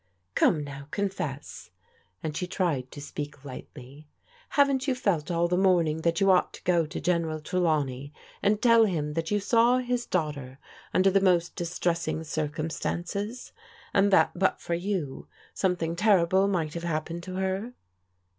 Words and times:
"Come 0.33 0.63
now, 0.63 0.87
confess," 0.89 1.69
and 2.23 2.35
she 2.35 2.47
tried 2.47 2.89
to 2.89 2.99
speak 2.99 3.45
lightly," 3.45 4.07
haven't 4.57 4.87
you 4.87 4.95
felt 4.95 5.29
all 5.29 5.47
the 5.47 5.55
morning 5.59 6.01
that 6.01 6.19
you 6.19 6.31
ought 6.31 6.53
to 6.53 6.63
go 6.63 6.87
to 6.87 6.99
General 6.99 7.39
Trelawney 7.39 8.11
and 8.41 8.59
tell 8.59 8.85
him 8.85 9.13
that 9.13 9.29
you 9.29 9.39
saw 9.39 9.77
his 9.77 10.07
daugh 10.07 10.33
ter 10.33 10.57
under 10.91 11.11
the 11.11 11.21
most 11.21 11.55
distressing 11.55 12.23
circumstances, 12.23 13.51
and 13.93 14.09
that 14.11 14.31
but 14.33 14.59
for 14.59 14.73
you 14.73 15.27
something 15.53 15.95
terrible 15.95 16.47
might 16.47 16.73
have 16.73 16.83
happened 16.83 17.21
to 17.21 17.35
her?" 17.35 17.73